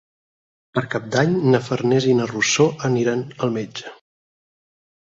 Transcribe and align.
Per 0.77 0.81
Cap 0.93 1.05
d'Any 1.17 1.35
na 1.55 1.61
Farners 1.67 2.09
i 2.09 2.17
na 2.23 2.27
Rosó 2.35 2.69
aniran 2.91 3.23
al 3.45 3.57
metge. 3.61 3.97